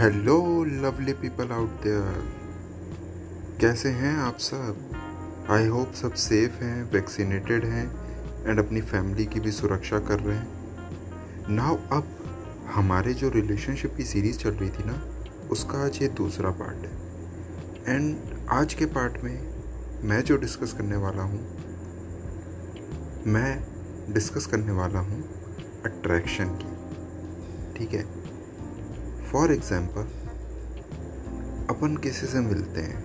[0.00, 5.46] Hello lovely people out there कैसे हैं आप सब?
[5.50, 7.84] आई होप सब सेफ़ हैं वैक्सीनेटेड हैं
[8.46, 12.08] एंड अपनी फैमिली की भी सुरक्षा कर रहे हैं। नाउ अब
[12.74, 15.00] हमारे जो रिलेशनशिप की सीरीज़ चल रही थी ना,
[15.50, 18.16] उसका आज ये दूसरा पार्ट है। एंड
[18.50, 19.38] आज के पार्ट में
[20.04, 21.40] मैं जो डिस्कस करने वाला हूँ,
[23.26, 25.22] मैं डिस्कस करने वाला हूँ
[25.84, 28.25] अट्रैक्शन की। ठीक है?
[29.32, 30.02] फॉर एग्ज़ाम्पल
[31.70, 33.00] अपन किसी से मिलते हैं,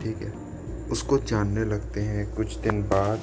[0.00, 0.32] ठीक है?
[0.90, 3.20] उसको जानने लगते हैं, कुछ दिन बाद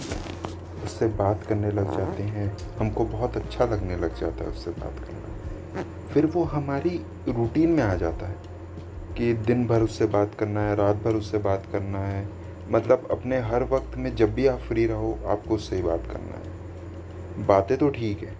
[0.86, 5.00] उससे बात करने लग जाते हैं, हमको बहुत अच्छा लगने लग जाता है उससे बात
[5.00, 8.36] करना। फिर वो हमारी रूटीन में आ जाता है
[9.18, 12.28] कि दिन भर उससे बात करना है, रात भर उससे बात करना है।
[12.72, 16.38] मतलब अपने हर वक्त में जब भी आप फ्री रहो, आपको उससे ही बात करना
[16.38, 18.36] है। बातें तो ठीक है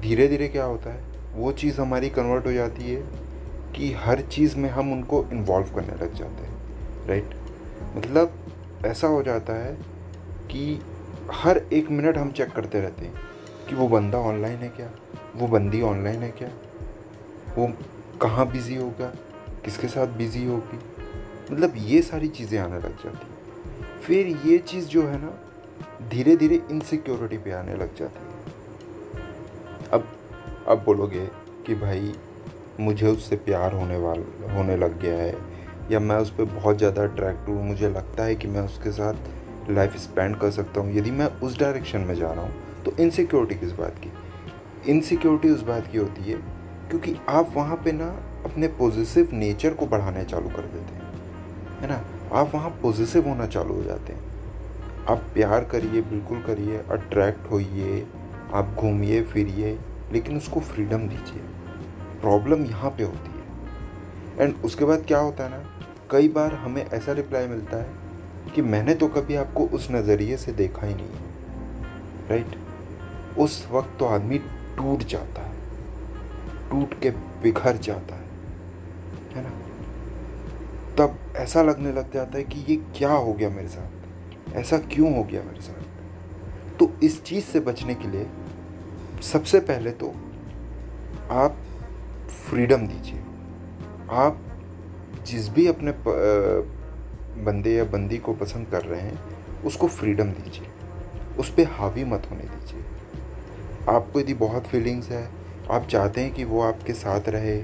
[0.00, 1.02] धीरे धीरे क्या होता है?
[1.34, 3.27] वो चीज़ हमारी कन्वर्ट हो जाती है
[3.76, 6.58] कि हर चीज़ में हम उनको इन्वॉल्व करने लग जाते हैं
[7.08, 7.30] राइट
[7.96, 8.32] मतलब
[8.86, 9.74] ऐसा हो जाता है
[10.50, 10.82] कि
[11.32, 13.14] हर एक मिनट हम चेक करते रहते हैं
[13.68, 14.90] कि वो बंदा ऑनलाइन है क्या?
[15.36, 16.48] वो बंदी ऑनलाइन है क्या?
[17.58, 17.72] वो
[18.22, 19.12] कहाँ बिज़ी होगा?
[19.64, 20.78] किसके साथ बिज़ी होगी?
[21.54, 25.38] मतलब ये सारी चीज़ें आने लग जाती हैं। फिर ये चीज़ जो है ना
[26.08, 28.38] धीरे धीरे इनसिक्योरिटी पे आने लग जाती है।
[29.92, 30.08] अब
[30.68, 31.26] अब बोलोगे
[31.66, 32.14] कि भाई
[32.80, 35.34] मुझे उससे प्यार होने वाल, होने लग गया है,
[35.90, 39.70] या मैं उस पर बहुत ज़्यादा अट्रैक्ट हूँ। मुझे लगता है कि मैं उसके साथ
[39.70, 43.54] लाइफ स्पेंड कर सकता हूँ। यदि मैं उस डायरेक्शन में जा रहा हूँ तो इनसिक्योरिटी
[43.56, 44.12] किस बात की?
[44.86, 46.36] इनसिक्योरिटी उस बात की होती है,
[46.90, 48.06] क्योंकि आप वहाँ पे ना
[48.44, 51.10] अपने पॉजिटिव नेचर को बढ़ाने चालू कर देते हैं,
[51.80, 52.00] है ना?
[52.32, 54.26] आप वहाँ पॉजिटिव होना चालू हो जाते हैं।
[55.08, 58.06] आप प्यार करिए, बिल्कुल करिए अट्रैक्ट होइए,
[58.52, 59.78] आप घूमिए, फिरिए,
[60.12, 61.42] लेकिन उसको फ्रीडम दीजिए।
[62.20, 63.38] प्रॉब्लम यहाँ पे होती है।
[64.40, 65.64] एंड उसके बाद क्या होता है ना,
[66.10, 67.88] कई बार हमें ऐसा रिप्लाई मिलता है
[68.54, 71.06] कि मैंने तो कभी आपको उस नज़रिए से देखा ही नहीं
[72.30, 72.56] राइट
[73.38, 74.38] उस वक्त तो आदमी
[74.76, 75.56] टूट जाता है।
[76.70, 78.26] टूट के बिखर जाता है।
[79.34, 79.50] है ना?
[80.98, 84.54] तब ऐसा लगने लग जाता है कि ये क्या हो गया मेरे साथ?
[84.54, 86.78] ऐसा क्यों हो गया मेरे साथ?
[86.78, 88.26] तो इस चीज़ से बचने के लिए
[89.22, 90.14] सबसे पहले तो
[91.30, 91.56] आप
[92.48, 93.20] फ्रीडम दीजिए।
[94.10, 94.38] आप
[95.26, 95.92] जिस भी अपने
[97.44, 99.18] बंदे या बंदी को पसंद कर रहे हैं,
[99.62, 100.68] उसको फ्रीडम दीजिए।
[101.38, 102.84] उस पर हावी मत होने दीजिए।
[103.88, 105.28] आपको यदि बहुत फीलिंग्स है,
[105.70, 107.56] आप चाहते हैं कि वो आपके साथ रहे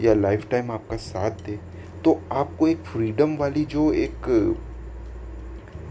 [0.00, 1.58] या लाइफ टाइम आपका साथ दे
[2.04, 4.28] तो आपको एक फ्रीडम वाली जो एक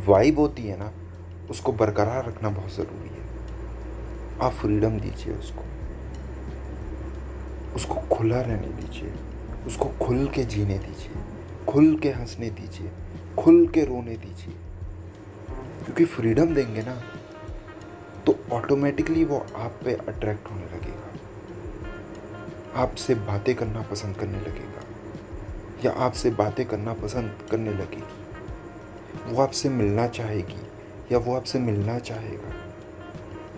[0.07, 0.91] वाइब होती है ना,
[1.49, 3.27] उसको बरकरार रखना बहुत ज़रूरी है।
[4.41, 5.63] आप फ्रीडम दीजिए उसको।
[7.79, 9.13] उसको खुला रहने दीजिए,
[9.67, 11.11] उसको खुल के जीने दीजिए,
[11.67, 12.91] खुल के हंसने दीजिए,
[13.37, 14.55] खुल के रोने दीजिए।
[15.85, 17.01] क्योंकि फ्रीडम देंगे ना
[18.25, 21.13] तो ऑटोमेटिकली वो आप पे अट्रैक्ट होने लगेगा।
[22.81, 24.83] आपसे बातें करना पसंद करने लगेगा।
[25.85, 28.03] या आपसे बातें करना पसंद करने लगेगी।
[29.31, 30.61] वो आपसे मिलना चाहेगी,
[31.11, 32.68] या वो आपसे मिलना चाहेगा।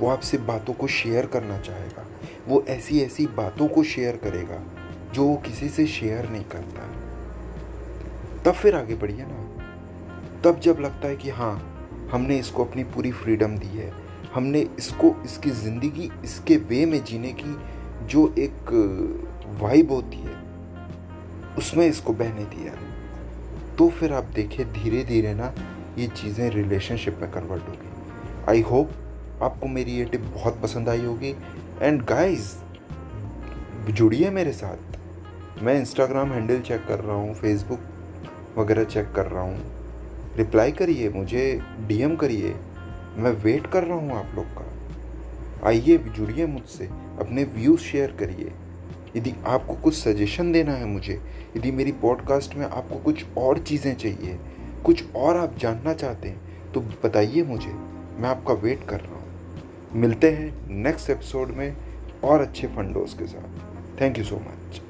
[0.01, 2.05] वो आपसे बातों को शेयर करना चाहेगा।
[2.47, 4.61] वो ऐसी ऐसी बातों को शेयर करेगा,
[5.13, 6.87] जो वो किसी से शेयर नहीं करता।
[8.43, 9.47] तब फिर आगे बढ़िए ना।
[10.43, 11.53] तब जब लगता है कि हाँ
[12.11, 13.91] हमने इसको अपनी पूरी फ्रीडम दी है।
[14.33, 17.55] हमने इसको, इसकी ज़िंदगी इसके वे में जीने की
[18.07, 18.71] जो एक
[19.61, 20.39] वाइब होती है,
[21.57, 22.73] उसमें इसको बहने दिया
[23.77, 25.53] तो फिर आप देखिए धीरे धीरे ना,
[25.97, 27.89] ये चीज़ें रिलेशनशिप में कन्वर्ट होगी।
[28.49, 28.91] आई होप
[29.41, 31.35] आपको मेरी ये टिप बहुत पसंद आई होगी।
[31.81, 32.55] एंड गाइस
[33.89, 37.79] जुड़िए मेरे साथ। मैं इंस्टाग्राम हैंडल चेक कर रहा हूँ फेसबुक
[38.57, 39.61] वगैरह चेक कर रहा हूँ।
[40.37, 42.55] रिप्लाई करिए मुझे डीएम करिए।
[43.17, 46.85] मैं वेट कर रहा हूँ आप लोग का। आइए, जुड़िए मुझसे।
[47.19, 48.51] अपने व्यूज़ शेयर करिए।
[49.15, 51.21] यदि आपको कुछ सजेशन देना है मुझे,
[51.57, 54.39] यदि मेरी पॉडकास्ट में आपको कुछ और चीज़ें चाहिए,
[54.85, 57.73] कुछ और आप जानना चाहते हैं तो बताइए मुझे।
[58.17, 59.20] मैं आपका वेट कर रहा हूँ।
[59.95, 61.77] मिलते हैं नेक्स्ट एपिसोड में
[62.23, 64.81] और अच्छे फंडोज के साथ। Thank you so much